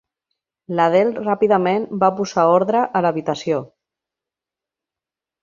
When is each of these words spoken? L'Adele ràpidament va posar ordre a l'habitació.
L'Adele 0.77 1.21
ràpidament 1.27 1.85
va 2.05 2.09
posar 2.21 2.47
ordre 2.55 2.81
a 2.99 3.03
l'habitació. 3.07 3.61